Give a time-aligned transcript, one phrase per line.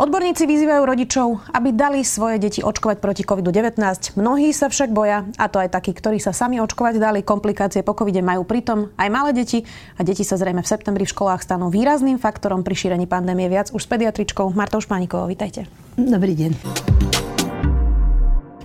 [0.00, 4.16] Odborníci vyzývajú rodičov, aby dali svoje deti očkovať proti COVID-19.
[4.16, 7.20] Mnohí sa však boja, a to aj takí, ktorí sa sami očkovať dali.
[7.20, 11.12] Komplikácie po COVID majú pritom aj malé deti a deti sa zrejme v septembri v
[11.12, 13.52] školách stanú výrazným faktorom pri šírení pandémie.
[13.52, 15.28] Viac už s pediatričkou Martou Španikovou.
[15.28, 15.68] Vítajte.
[16.00, 16.56] Dobrý deň.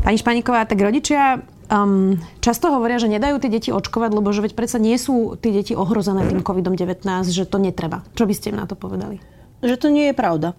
[0.08, 4.56] Pani Španiková, tak rodičia um, často hovoria, že nedajú tie deti očkovať, lebo že veď
[4.56, 8.08] predsa nie sú tie deti ohrozené tým COVID-19, že to netreba.
[8.16, 9.20] Čo by ste im na to povedali?
[9.60, 10.56] Že to nie je pravda.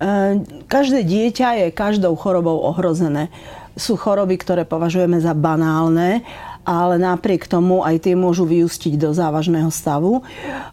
[0.00, 3.28] Ehm, každé dieťa je každou chorobou ohrozené.
[3.76, 6.24] Sú choroby, ktoré považujeme za banálne,
[6.64, 10.22] ale napriek tomu aj tie môžu vyústiť do závažného stavu.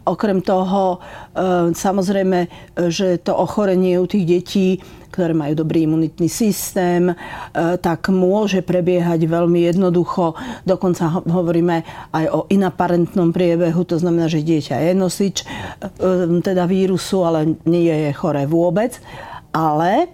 [0.04, 0.98] Okrem toho,
[1.34, 2.48] ehm, samozrejme,
[2.92, 4.68] že to ochorenie u tých detí
[5.08, 7.14] ktoré majú dobrý imunitný systém, e,
[7.80, 10.36] tak môže prebiehať veľmi jednoducho.
[10.62, 15.46] Dokonca hovoríme aj o inaparentnom priebehu, to znamená, že dieťa je nosič e,
[16.44, 19.00] teda vírusu, ale nie je choré vôbec.
[19.50, 20.08] Ale e,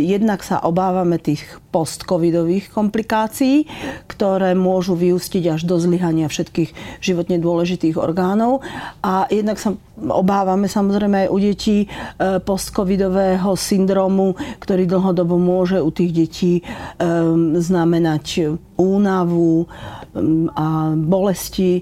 [0.00, 3.68] jednak sa obávame tých postcovidových komplikácií,
[4.08, 8.60] ktoré môžu vyústiť až do zlyhania všetkých životne dôležitých orgánov.
[9.00, 11.88] A jednak sa obávame samozrejme aj u detí e,
[12.40, 16.62] postcovidového syndromu, ktorý dlhodobo môže u tých detí e,
[17.56, 19.68] znamenať únavu
[20.52, 21.80] a bolesti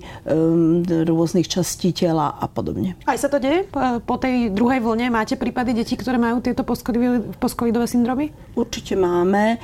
[0.87, 2.95] rôznych častí tela a podobne.
[3.03, 3.67] Aj sa to deje?
[4.07, 8.31] Po tej druhej vlne máte prípady detí, ktoré majú tieto postcovidové syndromy?
[8.55, 9.59] Určite máme.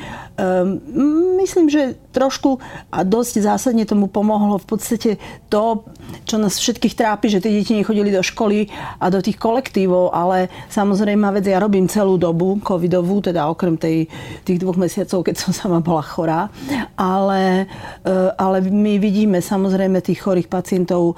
[1.38, 2.56] Myslím, že trošku
[2.88, 5.10] a dosť zásadne tomu pomohlo v podstate
[5.52, 5.84] to,
[6.24, 10.48] čo nás všetkých trápi, že tie deti nechodili do školy a do tých kolektívov, ale
[10.72, 14.08] samozrejme vec, ja robím celú dobu covidovú, teda okrem tej,
[14.48, 16.48] tých dvoch mesiacov, keď som sama bola chorá,
[16.96, 17.68] ale,
[18.00, 21.14] e, ale my vidíme samozrejme tých chorých pacientov e,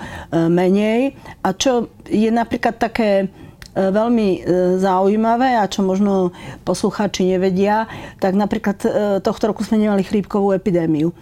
[0.50, 1.14] menej.
[1.46, 3.30] A čo je napríklad také
[3.78, 4.38] veľmi e,
[4.82, 6.34] zaujímavé a čo možno
[6.66, 7.86] poslucháči nevedia,
[8.18, 8.88] tak napríklad e,
[9.22, 11.14] tohto roku sme nemali chrípkovú epidémiu.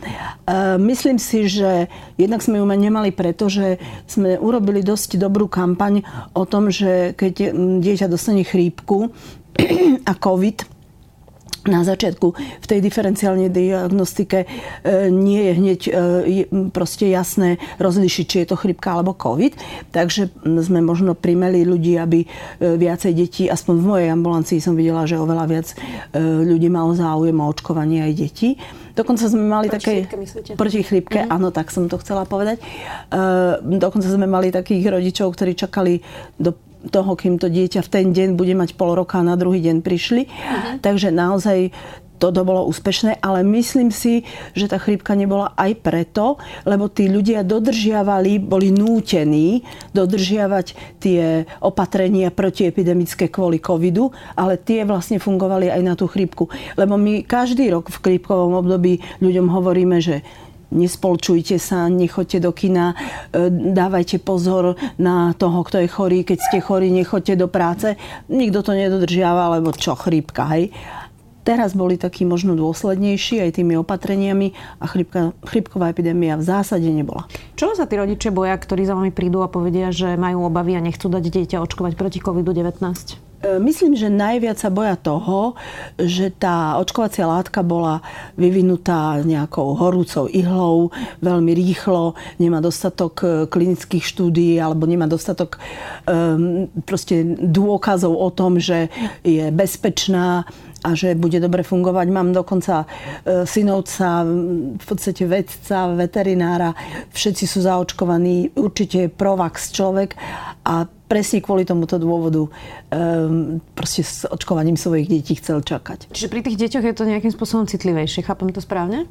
[0.81, 6.47] Myslím si, že jednak sme ju nemali preto, že sme urobili dosť dobrú kampaň o
[6.47, 7.53] tom, že keď
[7.83, 9.11] dieťa dostane chrípku
[10.11, 10.76] a COVID,
[11.69, 14.47] na začiatku v tej diferenciálnej diagnostike e,
[15.13, 15.91] nie je hneď e,
[16.71, 19.59] proste jasné rozlišiť, či je to chrypka alebo COVID.
[19.93, 22.29] Takže sme možno primeli ľudí, aby e,
[22.79, 25.69] viacej detí, aspoň v mojej ambulancii som videla, že oveľa viac
[26.17, 28.49] ľudí malo záujem o očkovanie aj detí.
[28.97, 30.17] Dokonca sme mali proti také...
[30.17, 30.51] Myslíte?
[30.57, 31.29] Proti chrípke, mm.
[31.29, 32.65] áno, tak som to chcela povedať.
[33.61, 36.01] Dokonca sme mali takých rodičov, ktorí čakali
[36.41, 36.57] do
[36.89, 39.83] toho, kým to dieťa v ten deň bude mať pol roka a na druhý deň
[39.85, 40.23] prišli.
[40.27, 40.81] Uh-huh.
[40.81, 41.71] Takže naozaj
[42.17, 44.25] toto bolo úspešné, ale myslím si,
[44.57, 49.61] že tá chrípka nebola aj preto, lebo tí ľudia dodržiavali, boli nútení
[49.93, 56.49] dodržiavať tie opatrenia protiepidemické kvôli covidu, ale tie vlastne fungovali aj na tú chrípku.
[56.81, 60.25] Lebo my každý rok v chrípkovom období ľuďom hovoríme, že
[60.71, 62.95] nespolčujte sa, nechoďte do kina,
[63.31, 66.19] e, dávajte pozor na toho, kto je chorý.
[66.27, 67.95] Keď ste chorí, nechoďte do práce.
[68.27, 70.75] Nikto to nedodržiava, lebo čo, chrípka, hej.
[71.47, 74.51] Teraz boli takí možno dôslednejší aj tými opatreniami
[74.83, 77.31] a chrypka, chrypková epidémia v zásade nebola.
[77.55, 80.83] Čo sa tí rodičia boja, ktorí za vami prídu a povedia, že majú obavy a
[80.83, 83.26] nechcú dať dieťa očkovať proti COVID-19?
[83.43, 85.53] E, myslím, že najviac sa boja toho,
[86.01, 88.01] že tá očkovacia látka bola
[88.41, 90.89] vyvinutá nejakou horúcou ihlou
[91.21, 95.61] veľmi rýchlo, nemá dostatok e, klinických štúdií alebo nemá dostatok
[96.09, 98.89] um, proste dôkazov o tom, že
[99.21, 100.49] je bezpečná
[100.87, 102.07] a že bude dobre fungovať.
[102.15, 102.87] Mám dokonca
[103.43, 104.23] synovca,
[104.79, 106.71] v podstate vedca, veterinára.
[107.11, 108.55] Všetci sú zaočkovaní.
[108.55, 110.15] Určite je provax človek
[110.63, 116.11] a presne kvôli tomuto dôvodu um, proste s očkovaním svojich detí chcel čakať.
[116.11, 118.27] Čiže pri tých deťoch je to nejakým spôsobom citlivejšie.
[118.27, 119.07] Chápem to správne?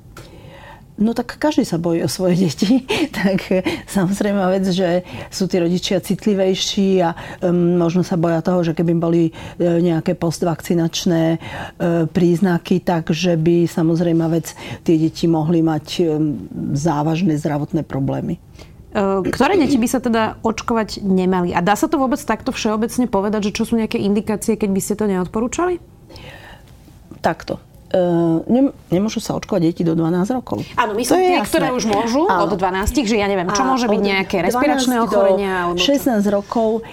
[0.96, 2.88] No tak každý sa bojí o svoje deti,
[3.20, 3.44] tak
[3.84, 7.12] samozrejme vec, že sú tí rodičia citlivejší a
[7.44, 11.38] um, možno sa boja toho, že keby boli e, nejaké postvakcinačné e,
[12.08, 14.56] príznaky, tak že by samozrejme vec
[14.88, 18.40] tie deti mohli mať um, závažné zdravotné problémy.
[19.28, 21.52] Ktoré deti by sa teda očkovať nemali?
[21.52, 24.82] A dá sa to vôbec takto všeobecne povedať, že čo sú nejaké indikácie, keď by
[24.82, 25.84] ste to neodporúčali?
[27.20, 27.60] Takto.
[27.96, 28.44] Uh,
[28.92, 30.64] nemôžu sa očkovať deti do 12 rokov.
[30.76, 31.48] Áno, myslím, tie, jasné.
[31.48, 32.50] ktoré už môžu Áno.
[32.50, 35.70] od 12, že ja neviem, čo a môže byť nejaké respiračné ochorenia?
[35.70, 36.84] Alebo 16 rokov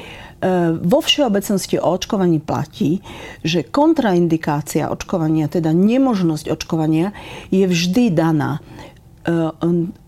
[0.83, 2.99] vo všeobecnosti o očkovaní platí,
[3.47, 7.15] že kontraindikácia očkovania, teda nemožnosť očkovania,
[7.55, 8.59] je vždy daná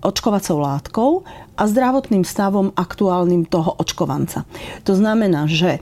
[0.03, 1.11] očkovacou látkou
[1.55, 4.43] a zdravotným stavom aktuálnym toho očkovanca.
[4.83, 5.79] To znamená, že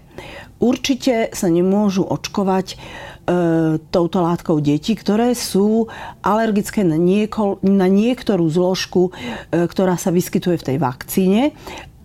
[0.61, 2.76] určite sa nemôžu očkovať
[3.23, 5.87] E, touto látkou deti, ktoré sú
[6.26, 9.14] alergické na, nieko, na niektorú zložku,
[9.55, 11.43] e, ktorá sa vyskytuje v tej vakcíne.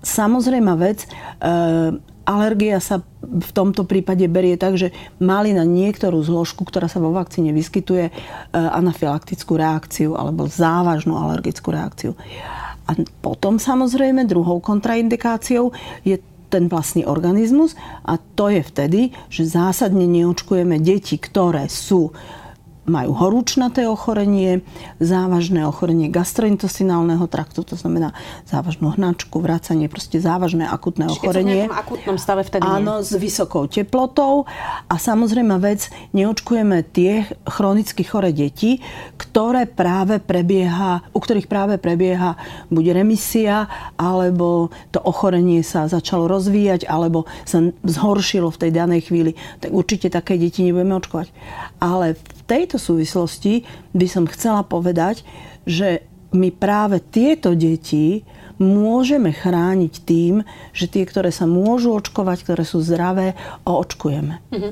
[0.05, 1.09] Samozrejme vec,
[1.41, 1.97] e,
[2.27, 4.91] alergia sa v tomto prípade berie tak, že
[5.23, 8.11] mali na niektorú zložku, ktorá sa vo vakcíne vyskytuje,
[8.51, 12.11] anafylaktickú reakciu alebo závažnú alergickú reakciu.
[12.87, 15.71] A potom samozrejme druhou kontraindikáciou
[16.03, 17.75] je ten vlastný organizmus
[18.07, 22.15] a to je vtedy, že zásadne neočkujeme deti, ktoré sú
[22.87, 24.63] majú horúčnaté ochorenie,
[25.03, 28.15] závažné ochorenie gastrointestinálneho traktu, to znamená
[28.47, 31.61] závažnú hnačku, vracanie, proste závažné akutné Čiže ochorenie.
[31.67, 34.47] v akutnom stave vtedy Áno, s vysokou teplotou
[34.87, 38.79] a samozrejme vec, neočkujeme tie chronicky chore deti,
[39.19, 42.39] ktoré práve prebieha, u ktorých práve prebieha
[42.71, 43.67] buď remisia,
[43.99, 50.07] alebo to ochorenie sa začalo rozvíjať, alebo sa zhoršilo v tej danej chvíli, tak určite
[50.07, 51.27] také deti nebudeme očkovať.
[51.83, 55.27] Ale v tejto súvislosti by som chcela povedať,
[55.67, 58.23] že my práve tieto deti
[58.57, 60.41] môžeme chrániť tým,
[60.73, 64.41] že tie, ktoré sa môžu očkovať, ktoré sú zdravé, očkujeme.
[64.49, 64.69] Mhm.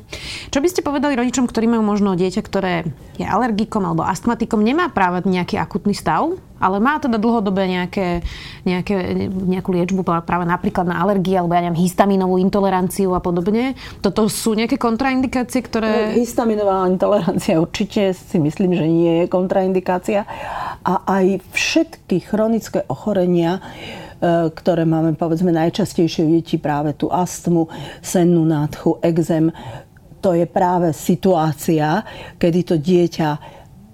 [0.50, 4.90] Čo by ste povedali rodičom, ktorí majú možno dieťa, ktoré je alergikom alebo astmatikom, nemá
[4.90, 6.34] práve nejaký akutný stav,
[6.66, 8.26] ale má teda dlhodobé nejaké,
[8.66, 13.78] nejaké, nejakú liečbu práve napríklad na alergie alebo ja neviem, histaminovú intoleranciu a podobne.
[14.02, 16.18] Toto sú nejaké kontraindikácie, ktoré...
[16.18, 20.26] Histaminová intolerancia určite si myslím, že nie je kontraindikácia.
[20.82, 27.70] A aj všetky chronické ochorenia, e, ktoré máme povedzme najčastejšie u detí, práve tú astmu,
[28.02, 29.54] sennú nádchu, exem,
[30.26, 32.02] to je práve situácia,
[32.42, 33.30] kedy to dieťa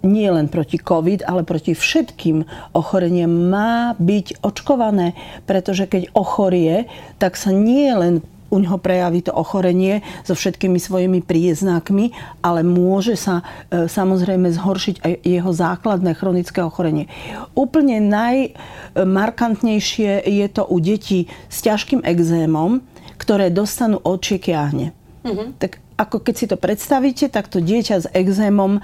[0.01, 5.13] nie len proti COVID, ale proti všetkým ochoreniam má byť očkované,
[5.45, 6.89] pretože keď ochorie,
[7.21, 12.11] tak sa nie len u ňoho prejaví to ochorenie so všetkými svojimi príznakmi,
[12.43, 17.07] ale môže sa e, samozrejme zhoršiť aj jeho základné chronické ochorenie.
[17.55, 22.83] Úplne najmarkantnejšie je to u detí s ťažkým exémom,
[23.15, 24.91] ktoré dostanú očie kiahne.
[25.23, 25.55] Mm-hmm.
[25.55, 28.83] Tak ako keď si to predstavíte, tak to dieťa s exémom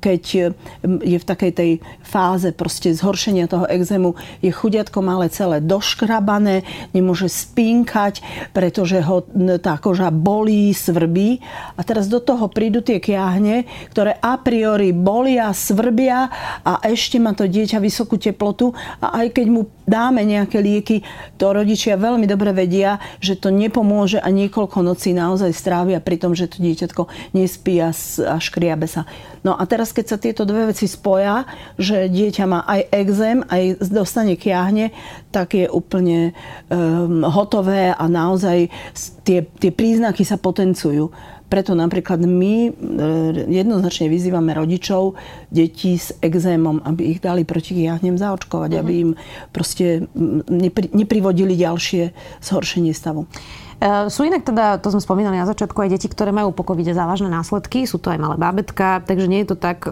[0.00, 0.54] keď
[1.04, 1.70] je v takej tej
[2.00, 6.64] fáze proste zhoršenia toho exému, je chudiatko malé celé doškrabané,
[6.96, 8.24] nemôže spínkať,
[8.56, 9.22] pretože ho
[9.60, 11.38] tá koža bolí, svrbí.
[11.76, 16.32] A teraz do toho prídu tie kiahne, ktoré a priori bolia, svrbia
[16.64, 21.02] a ešte má to dieťa vysokú teplotu a aj keď mu dáme nejaké lieky,
[21.38, 26.34] to rodičia veľmi dobre vedia, že to nepomôže a niekoľko nocí naozaj strávia pri tom,
[26.34, 27.90] že to dieťatko nespí a
[28.38, 29.06] škriabe sa.
[29.42, 31.46] No a teraz, keď sa tieto dve veci spoja,
[31.78, 34.92] že dieťa má aj exém, aj dostane kiahne,
[35.30, 36.34] tak je úplne
[36.68, 38.68] um, hotové a naozaj
[39.22, 41.10] tie, tie príznaky sa potencujú.
[41.50, 42.70] Preto napríklad my e,
[43.50, 45.18] jednoznačne vyzývame rodičov
[45.50, 48.86] detí s exémom, aby ich dali proti kiahnem zaočkovať, mm-hmm.
[48.86, 49.10] aby im
[49.50, 50.06] proste
[50.46, 53.26] nepri, neprivodili ďalšie zhoršenie stavu.
[53.80, 56.92] E, sú inak teda, to sme spomínali na začiatku, aj deti, ktoré majú po covide
[56.92, 57.88] závažné následky.
[57.88, 59.90] Sú to aj malé bábetka, takže nie je to tak, e,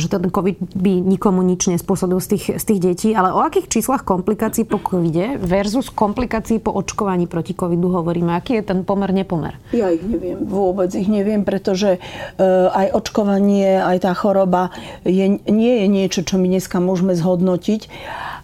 [0.00, 3.08] že ten covid by nikomu nič nespôsobil z tých, z tých detí.
[3.12, 8.32] Ale o akých číslach komplikácií po covide versus komplikácií po očkovaní proti covidu hovoríme?
[8.32, 9.60] Aký je ten pomer, nepomer?
[9.76, 14.72] Ja ich neviem, vôbec ich neviem, pretože e, aj očkovanie, aj tá choroba
[15.04, 17.92] je, nie je niečo, čo my dneska môžeme zhodnotiť,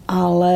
[0.05, 0.53] ale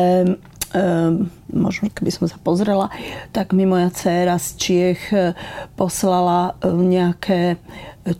[0.69, 2.93] Ehm, možno keby som sa pozrela,
[3.33, 5.33] tak mi moja dcéra z Čiech e,
[5.73, 7.57] poslala e, nejaké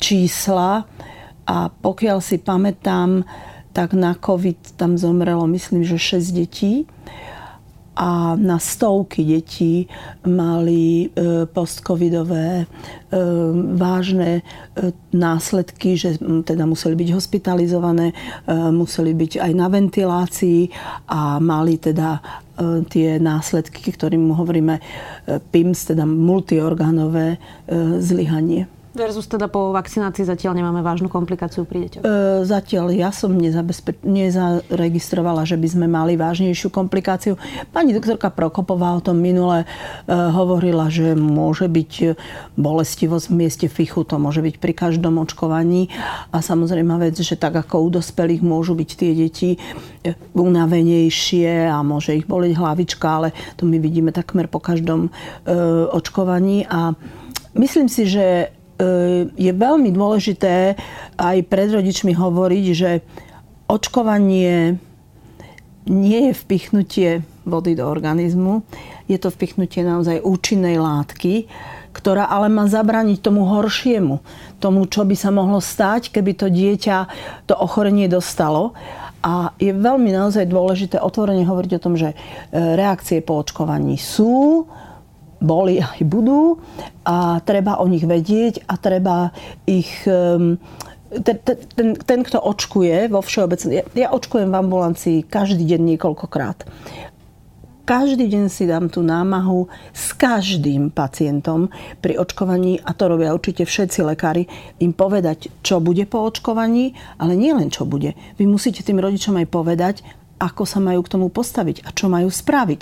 [0.01, 0.89] čísla
[1.45, 3.21] a pokiaľ si pamätám,
[3.69, 6.89] tak na COVID tam zomrelo myslím, že 6 detí
[7.99, 9.83] a na stovky detí
[10.23, 11.07] mali e,
[11.51, 12.65] postcovidové e,
[13.75, 14.41] vážne e,
[15.11, 16.15] následky, že
[16.47, 18.15] teda museli byť hospitalizované,
[18.71, 20.61] museli byť aj na ventilácii
[21.11, 22.21] a mali teda
[22.87, 24.79] tie následky, ktorým hovoríme
[25.49, 27.41] PIMS, teda multiorgánové
[27.97, 28.78] zlyhanie.
[28.89, 32.01] Versus teda po vakcinácii zatiaľ nemáme vážnu komplikáciu pri deťoch?
[32.01, 32.09] E,
[32.41, 37.37] zatiaľ ja som nezabezpe- nezaregistrovala, že by sme mali vážnejšiu komplikáciu.
[37.69, 39.65] Pani doktorka Prokopová o tom minule e,
[40.09, 42.17] hovorila, že môže byť
[42.57, 45.93] bolestivosť v mieste fichu, to môže byť pri každom očkovaní.
[46.33, 49.49] A samozrejme vec, že tak ako u dospelých môžu byť tie deti
[50.01, 55.13] e, unavenejšie a môže ich boleť hlavička, ale to my vidíme takmer po každom
[55.45, 55.55] e,
[55.93, 56.65] očkovaní.
[56.65, 56.97] A
[57.53, 58.58] myslím si, že E,
[59.35, 60.79] je veľmi dôležité
[61.19, 62.91] aj pred rodičmi hovoriť, že
[63.67, 64.79] očkovanie
[65.89, 67.09] nie je vpichnutie
[67.43, 68.61] vody do organizmu,
[69.09, 71.49] je to vpichnutie naozaj účinnej látky,
[71.89, 74.21] ktorá ale má zabrániť tomu horšiemu,
[74.61, 76.97] tomu, čo by sa mohlo stať, keby to dieťa
[77.49, 78.77] to ochorenie dostalo.
[79.19, 82.15] A je veľmi naozaj dôležité otvorene hovoriť o tom, že e,
[82.55, 84.63] reakcie po očkovaní sú,
[85.39, 86.59] boli aj budú
[87.07, 89.31] a treba o nich vedieť a treba
[89.63, 90.59] ich um,
[91.09, 91.37] ten,
[91.73, 96.69] ten, ten, kto očkuje vo všeobecne, ja, ja očkujem v ambulancii každý deň niekoľkokrát.
[97.89, 101.73] Každý deň si dám tú námahu s každým pacientom
[102.05, 104.45] pri očkovaní, a to robia určite všetci lekári,
[104.77, 108.13] im povedať, čo bude po očkovaní, ale nie len čo bude.
[108.37, 109.95] Vy musíte tým rodičom aj povedať,
[110.37, 112.81] ako sa majú k tomu postaviť a čo majú spraviť.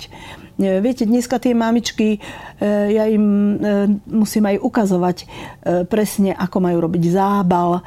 [0.58, 3.56] Viete, dneska tie mamičky, e, ja im e,
[4.10, 5.26] musím aj ukazovať e,
[5.86, 7.78] presne, ako majú robiť zábal,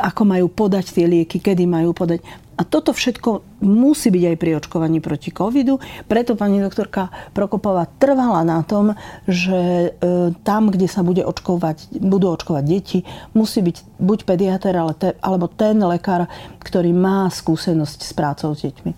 [0.00, 2.24] ako majú podať tie lieky, kedy majú podať.
[2.56, 5.76] A toto všetko musí byť aj pri očkovaní proti covidu.
[6.08, 8.98] Preto pani doktorka Prokopová trvala na tom,
[9.30, 9.94] že
[10.42, 14.74] tam, kde sa bude očkovať, budú očkovať deti, musí byť buď pediater,
[15.22, 16.26] alebo ten lekár,
[16.58, 18.90] ktorý má skúsenosť s prácou s deťmi.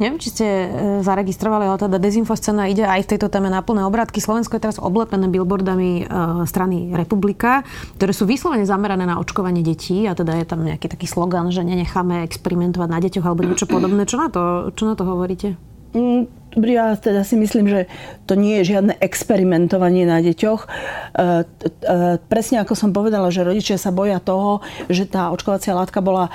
[0.00, 0.68] Neviem, či ste e,
[1.04, 4.16] zaregistrovali, ale teda dezinfoscéna ide aj v tejto téme na plné obrátky.
[4.16, 6.04] Slovensko je teraz oblepené billboardami e,
[6.48, 7.68] strany Republika,
[8.00, 11.60] ktoré sú vyslovene zamerané na očkovanie detí a teda je tam nejaký taký slogan, že
[11.60, 14.08] nenecháme experimentovať na deťoch alebo niečo podobné.
[14.08, 15.69] Čo na to, čo na to hovoríte?
[15.90, 16.30] Mm,
[16.66, 17.80] ja teda si myslím, že
[18.26, 20.60] to nie je žiadne experimentovanie na deťoch.
[20.62, 21.26] E, e,
[22.18, 26.30] presne ako som povedala, že rodičia sa boja toho, že tá očkovacia látka bola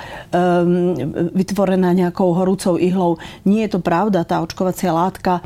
[1.32, 3.20] vytvorená nejakou horúcou ihlou.
[3.48, 4.28] Nie je to pravda.
[4.28, 5.44] Tá očkovacia látka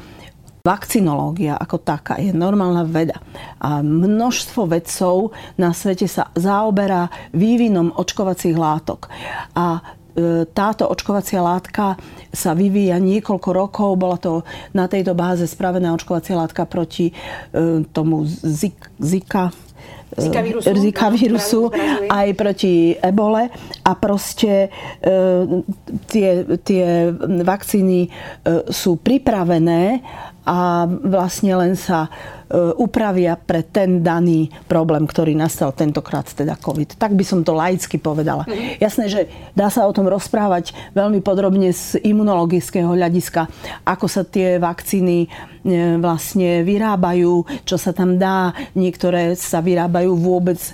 [0.61, 3.17] Vakcinológia ako taká je normálna veda
[3.65, 9.09] a množstvo vedcov na svete sa zaoberá vývinom očkovacích látok.
[9.57, 9.81] A
[10.53, 11.97] táto očkovacia látka
[12.31, 13.89] sa vyvíja niekoľko rokov.
[13.99, 17.15] Bola to na tejto báze spravená očkovacia látka proti e,
[17.91, 19.51] tomu Zika,
[20.15, 21.63] e, Zika vírusu, Zika vírusu
[22.07, 23.51] aj proti ebole.
[23.83, 24.69] A proste
[25.03, 25.13] e,
[26.07, 27.11] tie, tie
[27.43, 28.09] vakcíny e,
[28.71, 30.01] sú pripravené
[30.45, 32.11] a vlastne len sa e,
[32.81, 36.97] upravia pre ten daný problém, ktorý nastal tentokrát, teda COVID.
[36.97, 38.49] Tak by som to laicky povedala.
[38.49, 38.81] Mm-hmm.
[38.81, 39.21] Jasné, že
[39.53, 43.53] dá sa o tom rozprávať veľmi podrobne z imunologického hľadiska,
[43.85, 48.57] ako sa tie vakcíny e, vlastne vyrábajú, čo sa tam dá.
[48.73, 50.73] Niektoré sa vyrábajú vôbec e,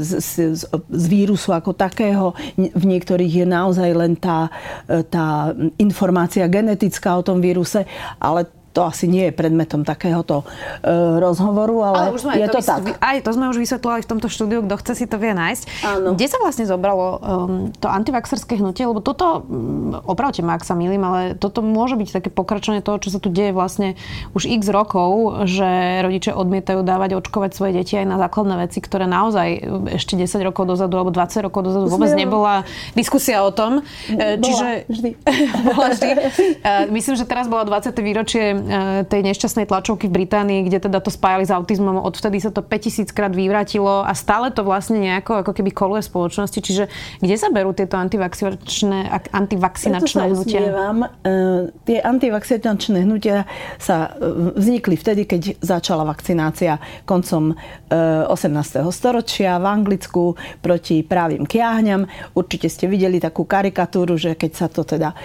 [0.00, 0.32] z, z,
[0.72, 2.32] z vírusu ako takého.
[2.56, 4.48] V niektorých je naozaj len tá,
[5.12, 7.84] tá informácia genetická o tom víruse,
[8.16, 10.46] ale to asi nie je predmetom takéhoto
[10.86, 12.94] e, rozhovoru, ale, ale už sme je to, to tak.
[13.02, 15.62] Aj to sme už vysvetlovali v tomto štúdiu, kto chce si to vie nájsť.
[15.82, 16.14] Áno.
[16.14, 17.18] Kde sa vlastne zobralo um,
[17.74, 18.86] to antivaxerské hnutie?
[18.86, 23.02] Lebo toto, um, opravte ma, ak sa milím, ale toto môže byť také pokračovanie toho,
[23.02, 23.98] čo sa tu deje vlastne
[24.38, 29.10] už x rokov, že rodičia odmietajú dávať očkovať svoje deti aj na základné veci, ktoré
[29.10, 29.58] naozaj
[29.98, 32.62] ešte 10 rokov dozadu alebo 20 rokov dozadu vôbec nebola
[32.94, 33.82] diskusia o tom.
[34.06, 35.10] E, bola, Čiže, vždy.
[35.66, 36.08] bola vždy.
[36.62, 37.90] E, myslím, že teraz bola 20.
[37.98, 38.67] výročie
[39.08, 41.98] tej nešťastnej tlačovky v Británii, kde teda to spájali s autizmom.
[41.98, 46.58] Odvtedy sa to 5000 krát vyvratilo a stále to vlastne nejako ako keby koluje spoločnosti.
[46.60, 46.84] Čiže
[47.24, 50.60] kde sa berú tieto antivakcinačné, antivakcinačné hnutia?
[50.60, 50.98] Usmievam.
[51.04, 51.08] E,
[51.88, 53.48] tie antivakcinačné hnutia
[53.80, 56.76] sa e, vznikli vtedy, keď začala vakcinácia
[57.08, 57.56] koncom
[57.88, 58.84] 18.
[58.92, 62.04] storočia v Anglicku proti právým kiahňam.
[62.36, 65.16] Určite ste videli takú karikatúru, že keď sa to teda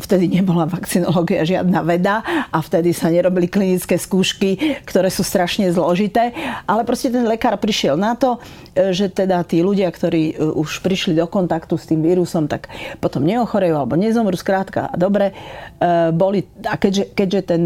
[0.00, 6.30] vtedy nebola vakcinológia žiadna veda a vtedy sa nerobili klinické skúšky, ktoré sú strašne zložité.
[6.70, 8.38] Ale proste ten lekár prišiel na to,
[8.78, 12.70] e, že teda tí ľudia, ktorí e, už prišli do kontaktu s tým vírusom, tak
[13.02, 14.38] potom neochorejú alebo nezomrú.
[14.38, 15.34] Skrátka, dobre,
[15.82, 17.62] e, boli, a keďže, keďže ten,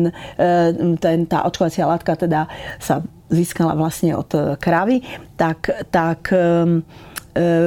[1.03, 2.49] ten, tá očkovacia látka teda
[2.81, 5.05] sa získala vlastne od kravy,
[5.37, 6.33] tak, tak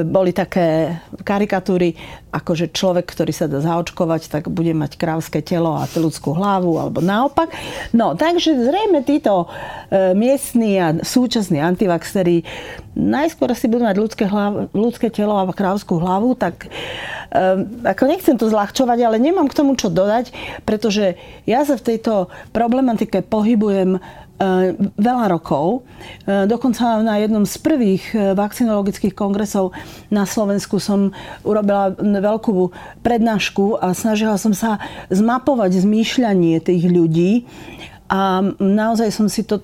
[0.04, 1.96] boli také karikatúry,
[2.32, 6.80] ako že človek, ktorý sa dá zaočkovať, tak bude mať krávské telo a ľudskú hlavu,
[6.80, 7.52] alebo naopak.
[7.92, 9.46] No, takže zrejme títo
[9.92, 12.44] e, miestni a súčasní antivaxery
[12.92, 16.68] najskôr si budú mať ľudské, hlav, ľudské telo a krávskú hlavu, tak e,
[17.84, 20.32] ako nechcem to zľahčovať, ale nemám k tomu čo dodať,
[20.68, 21.16] pretože
[21.48, 24.21] ja sa v tejto problematike pohybujem E,
[24.98, 25.86] veľa rokov.
[26.26, 29.70] E, dokonca na jednom z prvých e, vakcinologických kongresov
[30.10, 31.14] na Slovensku som
[31.46, 32.74] urobila veľkú
[33.06, 34.82] prednášku a snažila som sa
[35.14, 37.46] zmapovať zmýšľanie tých ľudí
[38.10, 39.62] a naozaj som si to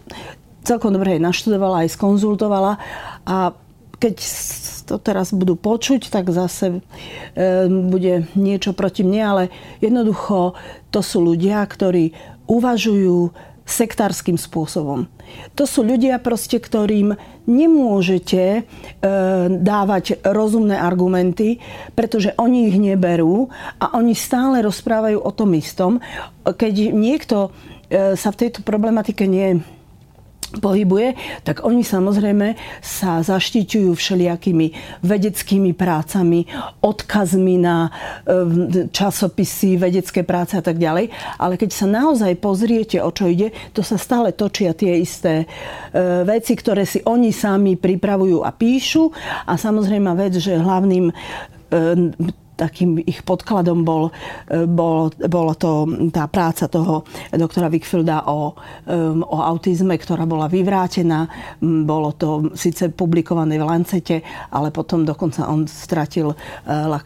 [0.62, 2.72] celkom dobre naštudovala, aj skonzultovala
[3.26, 3.52] a
[3.98, 4.14] keď
[4.86, 6.80] to teraz budú počuť, tak zase
[7.68, 9.44] bude niečo proti mne, ale
[9.82, 10.54] jednoducho
[10.94, 12.14] to sú ľudia, ktorí
[12.48, 13.18] uvažujú
[13.68, 15.06] sektárským spôsobom.
[15.54, 18.60] To sú ľudia proste, ktorým nemôžete e,
[19.48, 21.60] dávať rozumné argumenty,
[21.92, 26.00] pretože oni ich neberú a oni stále rozprávajú o tom istom.
[26.44, 27.52] Keď niekto
[27.92, 29.60] e, sa v tejto problematike nie
[30.56, 31.12] pohybuje,
[31.44, 34.66] tak oni samozrejme sa zaštiťujú všelijakými
[35.04, 36.48] vedeckými prácami,
[36.80, 37.92] odkazmi na
[38.24, 41.12] e, časopisy, vedecké práce a tak ďalej.
[41.36, 45.46] Ale keď sa naozaj pozriete, o čo ide, to sa stále točia tie isté e,
[46.24, 49.12] veci, ktoré si oni sami pripravujú a píšu.
[49.44, 51.14] A samozrejme vec, že hlavným e,
[52.58, 54.10] takým ich podkladom bol,
[54.50, 58.58] e, bol, bolo to tá práca toho doktora Wickfielda o,
[59.22, 61.30] o autizme, ktorá bola vyvrátená.
[61.62, 66.36] Bolo to síce publikované v Lancete, ale potom dokonca on stratil e,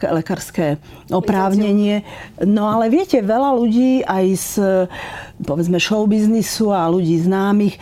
[0.09, 0.81] lekárske
[1.13, 2.01] oprávnenie.
[2.49, 4.51] No ale viete, veľa ľudí aj z
[5.43, 7.79] povedzme showbiznisu a ľudí známych e,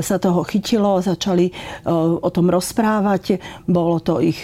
[0.00, 1.52] sa toho chytilo, začali
[1.90, 3.42] o tom rozprávať.
[3.66, 4.40] Bolo to ich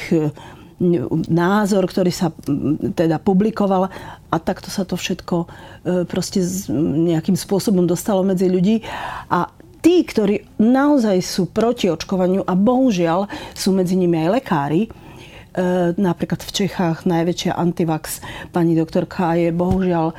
[1.33, 2.29] názor, ktorý sa
[2.93, 3.89] teda publikoval
[4.29, 5.47] a takto sa to všetko e,
[6.05, 6.45] proste
[7.09, 8.85] nejakým spôsobom dostalo medzi ľudí.
[9.33, 9.49] A
[9.81, 13.25] tí, ktorí naozaj sú proti očkovaniu a bohužiaľ
[13.57, 14.89] sú medzi nimi aj lekári, e,
[15.97, 18.21] napríklad v Čechách najväčšia antivax
[18.53, 20.15] pani doktorka je bohužiaľ e,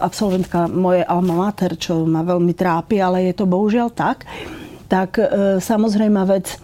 [0.00, 4.24] absolventka mojej alma mater, čo ma veľmi trápi, ale je to bohužiaľ tak.
[4.84, 5.16] Tak
[5.64, 6.60] samozrejme vec,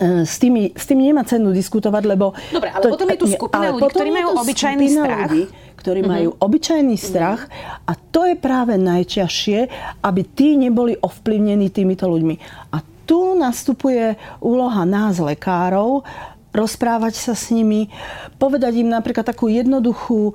[0.00, 2.32] s, tými, s tým nemá cenu diskutovať, lebo...
[2.48, 5.28] Dobre, ale to, potom je tu skupina ľudí, ktorí majú obyčajný strach.
[5.28, 5.42] Ľudí,
[5.76, 6.12] ktorí uh-huh.
[6.16, 7.40] majú obyčajný strach
[7.84, 9.58] a to je práve najťažšie,
[10.00, 12.34] aby tí neboli ovplyvnení týmito ľuďmi.
[12.72, 16.06] A tu nastupuje úloha nás, lekárov,
[16.52, 17.88] rozprávať sa s nimi,
[18.36, 20.34] povedať im napríklad takú jednoduchú um,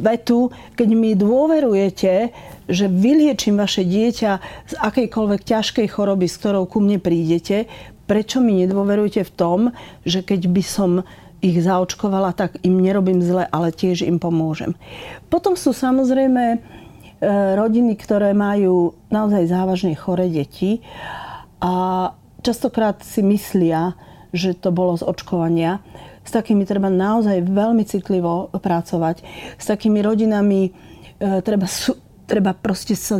[0.00, 2.32] vetu, keď mi dôverujete,
[2.68, 4.32] že vyliečím vaše dieťa
[4.64, 7.68] z akejkoľvek ťažkej choroby, s ktorou ku mne prídete,
[8.08, 9.60] prečo mi nedôverujete v tom,
[10.02, 10.90] že keď by som
[11.38, 14.74] ich zaočkovala, tak im nerobím zle, ale tiež im pomôžem.
[15.30, 16.58] Potom sú samozrejme e,
[17.54, 20.82] rodiny, ktoré majú naozaj závažne choré deti
[21.62, 22.10] a
[22.42, 23.94] častokrát si myslia,
[24.34, 25.78] že to bolo z očkovania.
[26.26, 29.22] S takými treba naozaj veľmi citlivo pracovať.
[29.56, 30.70] S takými rodinami e,
[31.46, 31.70] treba
[32.28, 33.16] treba proste sa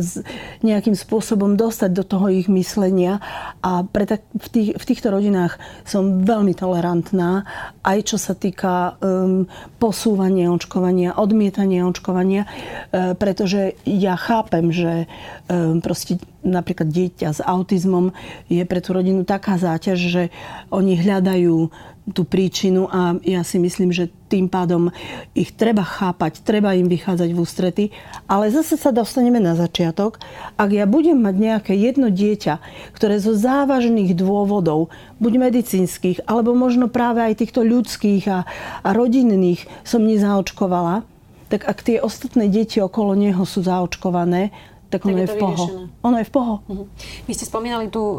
[0.61, 3.17] nejakým spôsobom dostať do toho ich myslenia.
[3.65, 7.49] A pre tak, v, tých, v týchto rodinách som veľmi tolerantná,
[7.81, 9.49] aj čo sa týka um,
[9.81, 15.09] posúvania očkovania, odmietania očkovania, uh, pretože ja chápem, že
[15.49, 18.15] um, proste napríklad dieťa s autizmom
[18.47, 20.23] je pre tú rodinu taká záťaž, že
[20.71, 21.69] oni hľadajú
[22.09, 24.89] tú príčinu a ja si myslím, že tým pádom
[25.37, 27.85] ich treba chápať, treba im vychádzať v ústrety,
[28.25, 30.17] ale zase sa dostaneme na začiatok.
[30.57, 32.61] Ak ja budem mať nejaké jedno dieťa,
[32.97, 34.89] ktoré zo závažných dôvodov,
[35.21, 38.39] buď medicínskych, alebo možno práve aj týchto ľudských a,
[38.81, 41.05] a rodinných som nezaočkovala,
[41.49, 44.53] tak ak tie ostatné deti okolo neho sú zaočkované,
[44.89, 45.65] tak ono tak je, je v poho.
[46.01, 46.53] Ono je v poho.
[46.65, 46.85] Uh-huh.
[47.29, 48.17] Vy ste spomínali tú uh,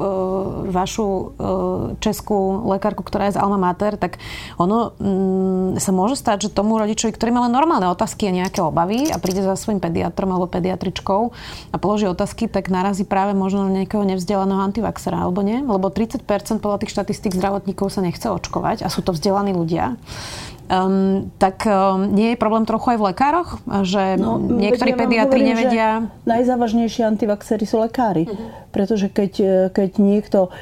[0.70, 1.20] vašu uh,
[1.98, 4.22] českú lekárku, ktorá je z Alma Mater, tak
[4.54, 8.62] ono um, sa môže stať, že tomu rodičovi, ktorý má len normálne otázky a nejaké
[8.62, 11.20] obavy a príde za svojim pediatrom alebo pediatričkou
[11.74, 15.58] a položí otázky, tak narazí práve možno na nejakého nevzdelaného antivaxera, alebo nie?
[15.66, 16.22] Lebo 30%
[16.62, 19.98] podľa tých štatistík zdravotníkov sa nechce očkovať a sú to vzdelaní ľudia.
[20.70, 23.50] Um, tak um, nie je problém trochu aj v lekároch?
[23.66, 25.88] Že no, niektorí ja pediatri hovorím, nevedia...
[26.30, 28.30] Najzávažnejšie antivaxery sú lekári.
[28.30, 28.54] Uh-huh.
[28.70, 29.32] Pretože keď,
[29.74, 30.54] keď niekto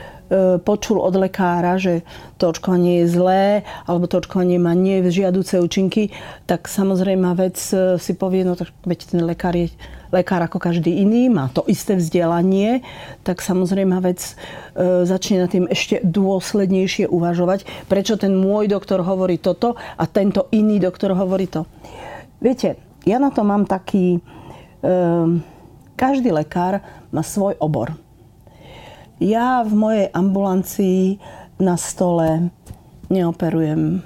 [0.65, 2.05] počul od lekára, že
[2.37, 3.45] to očkovanie je zlé,
[3.89, 6.13] alebo to očkovanie má nevžiaduce účinky,
[6.45, 9.73] tak samozrejme vec e, si povie, no tak veď ten lekár je
[10.13, 12.81] lekár ako každý iný, má to isté vzdelanie,
[13.23, 19.37] tak samozrejme vec e, začne na tým ešte dôslednejšie uvažovať, prečo ten môj doktor hovorí
[19.37, 21.69] toto a tento iný doktor hovorí to.
[22.39, 24.19] Viete, ja na to mám taký...
[24.81, 24.91] E,
[25.99, 26.79] každý lekár
[27.11, 27.99] má svoj obor.
[29.19, 31.19] Ja v mojej ambulancii
[31.59, 32.55] na stole
[33.11, 33.99] neoperujem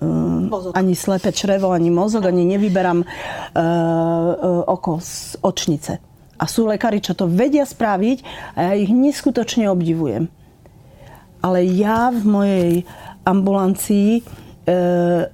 [0.00, 5.92] uh, ani slepé črevo, ani mozog, ani nevyberám uh, uh, oko z očnice.
[6.40, 8.18] A sú lekári, čo to vedia spraviť
[8.56, 10.32] a ja ich neskutočne obdivujem.
[11.44, 12.72] Ale ja v mojej
[13.28, 14.24] ambulancii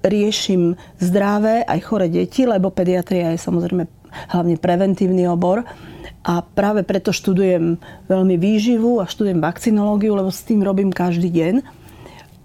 [0.06, 3.84] riešim zdravé aj chore deti, lebo pediatria je samozrejme
[4.32, 5.66] hlavne preventívny obor.
[6.26, 7.78] A práve preto študujem
[8.10, 11.54] veľmi výživu a študujem vakcinológiu, lebo s tým robím každý deň.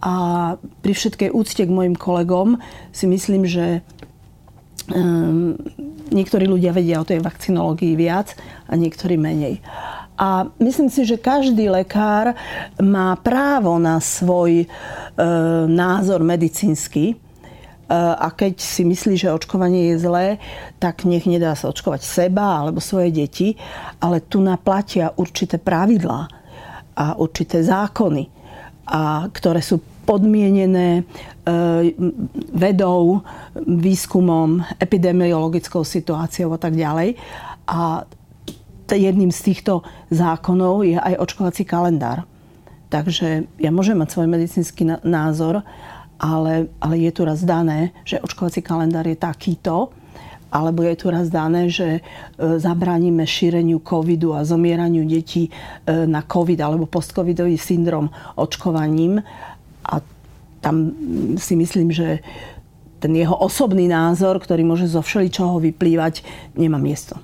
[0.02, 0.14] A
[0.58, 2.58] pri všetkej úcte k mojim kolegom
[2.90, 3.86] si myslím, že
[4.90, 5.54] um,
[6.10, 8.34] niektorí ľudia vedia o tej vakcinológii viac
[8.66, 9.62] a niektorí menej.
[10.22, 12.38] A myslím si, že každý lekár
[12.78, 14.68] má právo na svoj e,
[15.66, 17.18] názor medicínsky
[17.92, 20.28] a keď si myslí, že očkovanie je zlé,
[20.80, 23.60] tak nech nedá sa očkovať seba alebo svoje deti,
[24.00, 26.22] ale tu naplatia určité pravidlá
[26.96, 28.41] a určité zákony,
[28.92, 31.04] a ktoré sú podmienené e,
[32.52, 33.24] vedou,
[33.56, 37.16] výskumom, epidemiologickou situáciou a tak ďalej.
[37.72, 38.04] A
[38.92, 42.28] jedným z týchto zákonov je aj očkovací kalendár.
[42.92, 45.64] Takže ja môžem mať svoj medicínsky názor,
[46.20, 49.96] ale, ale je tu raz dané, že očkovací kalendár je takýto,
[50.52, 52.02] alebo je tu raz dané, že e,
[52.60, 55.52] zabránime šíreniu covidu a zomieraniu detí e,
[56.04, 59.24] na covid alebo postcovidový syndrom očkovaním.
[59.88, 60.04] A
[60.60, 60.76] tam
[61.40, 62.20] si myslím, že
[63.02, 66.22] ten jeho osobný názor, ktorý môže zo všeličoho vyplývať,
[66.54, 67.18] nemá miesto.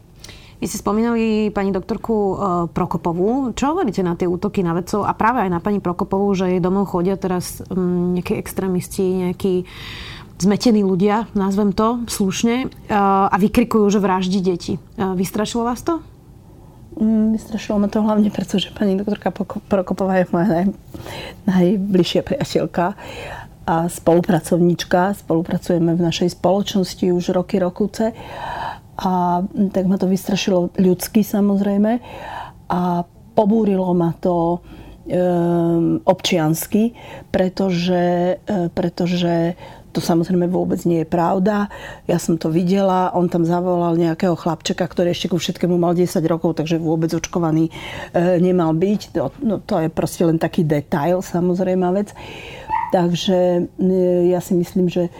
[0.57, 2.35] Vy ste spomínali pani doktorku e,
[2.73, 3.53] Prokopovú.
[3.53, 6.61] Čo hovoríte na tie útoky na vedcov a práve aj na pani Prokopovú, že jej
[6.63, 9.69] domov chodia teraz mm, nejakí extrémisti, nejakí
[10.37, 12.67] zmetení ľudia, nazvem to slušne, e,
[13.27, 14.77] a vykrikujú, že vraždí deti.
[14.77, 14.79] E,
[15.17, 15.99] vystrašilo vás to?
[16.97, 19.29] Mm, vystrašilo ma to hlavne, pretože pani doktorka
[19.69, 20.65] Prokopová je moja naj,
[21.45, 22.97] najbližšia priateľka
[23.67, 25.13] a spolupracovníčka.
[25.13, 28.15] Spolupracujeme v našej spoločnosti už roky, rokuce
[28.97, 32.01] a tak ma to vystrašilo ľudsky samozrejme
[32.73, 33.05] a
[33.37, 36.97] pobúrilo ma to um, občiansky,
[37.29, 39.53] pretože, e, pretože
[39.97, 41.73] to samozrejme vôbec nie je pravda.
[42.05, 46.21] Ja som to videla, on tam zavolal nejakého chlapčeka, ktorý ešte ku všetkému mal 10
[46.29, 47.73] rokov, takže vôbec očkovaný
[48.13, 49.17] e, nemal byť.
[49.17, 52.13] To, no, to je proste len taký detail, samozrejme vec.
[52.93, 53.91] Takže e,
[54.29, 55.11] ja si myslím, že e,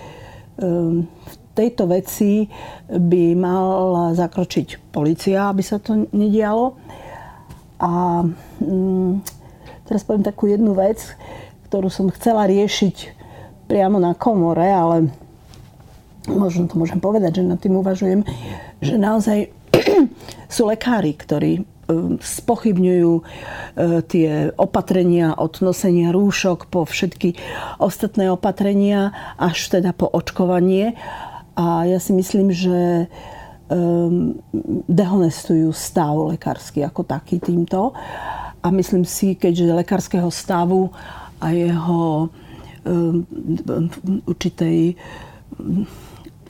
[1.02, 2.46] v tejto veci
[2.86, 6.78] by mala zakročiť policia, aby sa to nedialo.
[7.82, 8.22] A
[8.62, 9.26] mm,
[9.90, 11.02] teraz poviem takú jednu vec,
[11.66, 13.17] ktorú som chcela riešiť
[13.68, 15.12] priamo na komore, ale
[16.28, 18.24] možno to môžem povedať, že nad tým uvažujem,
[18.80, 19.52] že naozaj
[20.56, 23.24] sú lekári, ktorí um, spochybňujú uh,
[24.08, 27.36] tie opatrenia od nosenia rúšok po všetky
[27.80, 30.96] ostatné opatrenia až teda po očkovanie
[31.58, 33.10] a ja si myslím, že
[33.68, 34.38] um,
[34.86, 37.98] dehonestujú stav lekársky ako taký týmto.
[38.62, 40.94] A myslím si, keďže lekárskeho stavu
[41.42, 42.30] a jeho
[44.28, 44.94] určitej
[45.58, 45.88] um,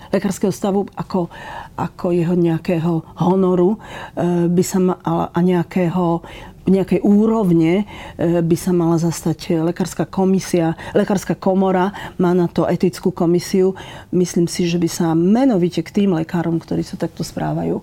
[0.08, 1.28] lekárskeho stavu ako,
[1.76, 6.24] ako jeho nejakého honoru uh, by sa ma, a nejakého
[6.68, 7.88] nejakej úrovne
[8.20, 13.74] e, by sa mala zastať lekárska komisia, lekárska komora má na to etickú komisiu.
[14.12, 17.80] Myslím si, že by sa menovite k tým lekárom, ktorí sa takto správajú,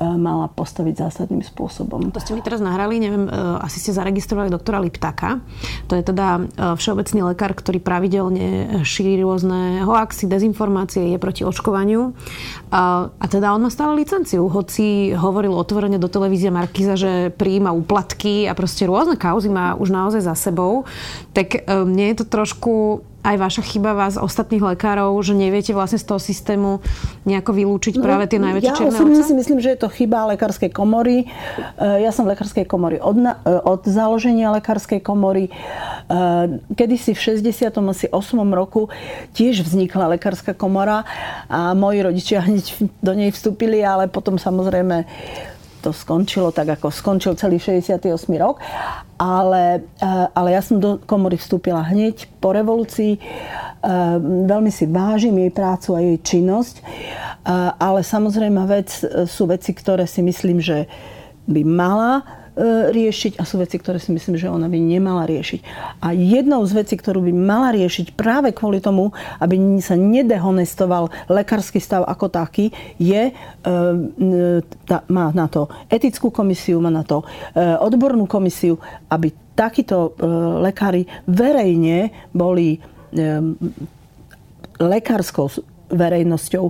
[0.00, 2.12] mala postaviť zásadným spôsobom.
[2.12, 3.32] To ste mi teraz nahrali, neviem, e,
[3.64, 5.40] asi ste zaregistrovali doktora Liptaka.
[5.88, 6.40] To je teda e,
[6.76, 12.12] všeobecný lekár, ktorý pravidelne šíri rôzne hoaxy, dezinformácie, je proti očkovaniu.
[12.68, 18.44] A teda on má stále licenciu, hoci hovoril otvorene do televízie Markiza, že prijíma úplatky
[18.44, 20.84] a proste rôzne kauzy má už naozaj za sebou.
[21.32, 26.06] Tak mne je to trošku aj vaša chyba vás, ostatných lekárov, že neviete vlastne z
[26.06, 26.78] toho systému
[27.26, 30.30] nejako vylúčiť no, práve tie najväčšie ja černé Ja si myslím, že je to chyba
[30.38, 31.26] lekárskej komory.
[31.26, 33.34] E, ja som v lekárskej komory od, e,
[33.66, 35.50] od založenia lekárskej komory.
[35.50, 35.52] E,
[36.78, 38.14] kedysi v 68.
[38.54, 38.86] roku
[39.34, 41.02] tiež vznikla lekárska komora
[41.50, 45.02] a moji rodičia hneď do nej vstúpili, ale potom samozrejme
[45.86, 48.10] to skončilo tak, ako skončil celý 68.
[48.42, 48.58] rok.
[49.14, 49.86] Ale,
[50.34, 53.22] ale ja som do komory vstúpila hneď po revolúcii.
[54.50, 56.82] Veľmi si vážim jej prácu a jej činnosť.
[57.78, 58.90] Ale samozrejme vec,
[59.30, 60.90] sú veci, ktoré si myslím, že
[61.46, 62.26] by mala
[62.88, 65.60] riešiť a sú veci, ktoré si myslím, že ona by nemala riešiť.
[66.00, 69.12] A jednou z vecí, ktorú by mala riešiť práve kvôli tomu,
[69.44, 73.32] aby sa nedehonestoval lekársky stav ako taký, je, e,
[75.12, 78.80] má na to etickú komisiu, má na to e, odbornú komisiu,
[79.12, 80.12] aby takíto
[80.60, 82.76] lekári verejne boli
[84.76, 85.48] lekárskou
[85.88, 86.64] verejnosťou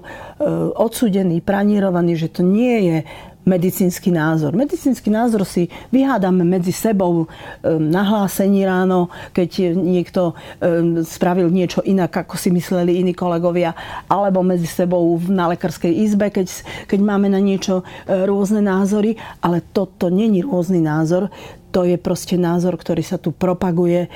[0.79, 2.99] odsudení, pranírovaní, že to nie je
[3.47, 4.59] medicínsky názor.
[4.59, 7.25] Medicínsky názor si vyhádame medzi sebou.
[7.25, 13.73] Um, nahlásení ráno, keď niekto um, spravil niečo inak, ako si mysleli iní kolegovia,
[14.11, 16.51] alebo medzi sebou na lekárskej izbe, keď,
[16.91, 21.31] keď máme na niečo uh, rôzne názory, ale toto není rôzny názor,
[21.71, 24.11] to je proste názor, ktorý sa tu propaguje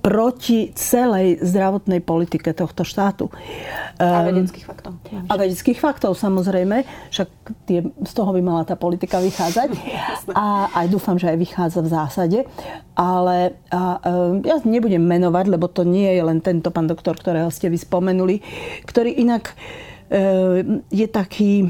[0.00, 3.28] proti celej zdravotnej politike tohto štátu.
[4.00, 4.92] A ehm, vedeckých faktov.
[5.28, 6.88] A vedeckých faktov, samozrejme.
[7.12, 7.28] Však
[7.68, 9.68] tie, z toho by mala tá politika vychádzať.
[10.32, 12.38] a aj dúfam, že aj vychádza v zásade.
[12.96, 17.52] Ale a, um, ja nebudem menovať, lebo to nie je len tento pán doktor, ktorého
[17.52, 18.40] ste vy spomenuli,
[18.88, 21.68] ktorý inak um, je taký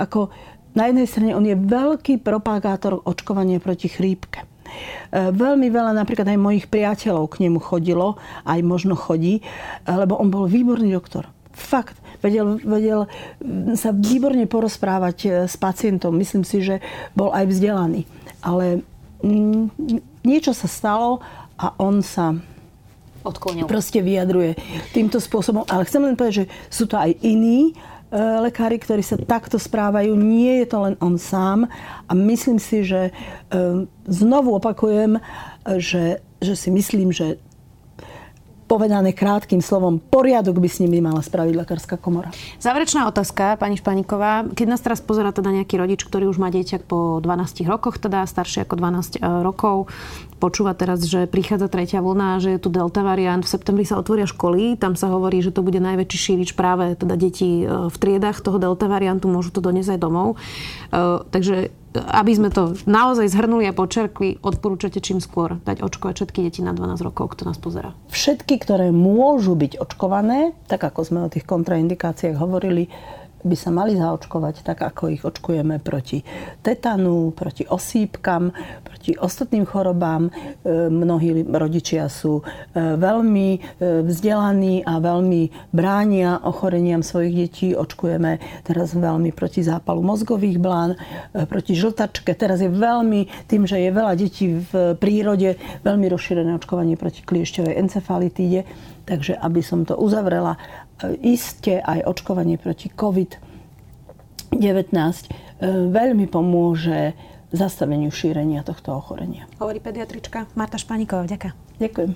[0.00, 0.32] ako
[0.74, 4.49] na jednej strane on je veľký propagátor očkovania proti chrípke.
[4.70, 9.42] E, veľmi veľa napríklad aj mojich priateľov k nemu chodilo, aj možno chodí, e,
[9.86, 11.28] lebo on bol výborný doktor.
[11.50, 11.98] Fakt.
[12.20, 13.08] Vedel, vedel
[13.80, 16.12] sa výborne porozprávať e, s pacientom.
[16.12, 16.84] Myslím si, že
[17.16, 18.04] bol aj vzdelaný.
[18.44, 18.84] Ale
[19.24, 19.72] mm,
[20.24, 21.24] niečo sa stalo
[21.56, 22.36] a on sa
[23.20, 23.68] Odklonil.
[23.68, 24.56] proste vyjadruje
[24.96, 25.64] týmto spôsobom.
[25.68, 27.76] Ale chcem len povedať, že sú to aj iní
[28.18, 30.18] lekári, ktorí sa takto správajú.
[30.18, 31.70] Nie je to len on sám.
[32.10, 33.12] A myslím si, že e,
[34.10, 35.22] znovu opakujem,
[35.78, 37.38] že, že si myslím, že
[38.70, 42.30] povedané krátkým slovom, poriadok by s nimi mala spraviť lekárska komora.
[42.62, 44.46] Záverečná otázka, pani Španiková.
[44.46, 48.22] Keď nás teraz pozera teda nejaký rodič, ktorý už má dieťa po 12 rokoch, teda
[48.22, 49.90] staršie ako 12 e, rokov,
[50.38, 54.30] počúva teraz, že prichádza tretia vlna, že je tu delta variant, v septembri sa otvoria
[54.30, 58.38] školy, tam sa hovorí, že to bude najväčší šírič práve teda detí e, v triedach
[58.38, 60.38] toho delta variantu, môžu to doniesť aj domov.
[60.38, 66.38] E, takže aby sme to naozaj zhrnuli a počerkli, odporúčate čím skôr dať očkovať všetky
[66.46, 67.98] deti na 12 rokov, kto nás pozera?
[68.14, 72.86] Všetky, ktoré môžu byť očkované, tak ako sme o tých kontraindikáciách hovorili,
[73.40, 76.20] by sa mali zaočkovať tak, ako ich očkujeme proti
[76.60, 78.52] tetanu, proti osýpkam,
[78.84, 80.28] proti ostatným chorobám.
[80.28, 80.30] E,
[80.88, 82.42] mnohí rodičia sú e,
[82.76, 83.58] veľmi e,
[84.04, 87.68] vzdelaní a veľmi bránia ochoreniam svojich detí.
[87.72, 90.96] Očkujeme teraz veľmi proti zápalu mozgových blán,
[91.32, 92.32] proti žltačke.
[92.36, 97.74] Teraz je veľmi, tým, že je veľa detí v prírode, veľmi rozšírené očkovanie proti kliešťovej
[97.80, 98.60] encefalitíde.
[99.10, 100.54] Takže aby som to uzavrela,
[101.18, 105.26] iste aj očkovanie proti COVID-19 e,
[105.90, 107.18] veľmi pomôže
[107.50, 109.50] zastaveniu šírenia tohto ochorenia.
[109.58, 111.26] Hovorí pediatrička Marta Španíková.
[111.26, 111.54] Ďakujem.
[111.82, 112.10] Ďakujem.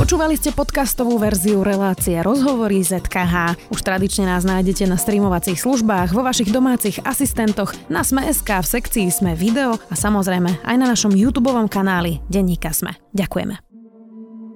[0.00, 3.68] Počúvali ste podcastovú verziu relácie Rozhovory ZKH.
[3.74, 9.10] Už tradične nás nájdete na streamovacích službách, vo vašich domácich asistentoch, na Sme.sk, v sekcii
[9.10, 12.94] Sme video a samozrejme aj na našom YouTube kanáli Denníka Sme.
[13.12, 13.75] Ďakujeme.